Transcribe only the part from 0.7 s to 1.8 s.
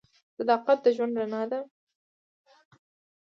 د ژوند رڼا ده.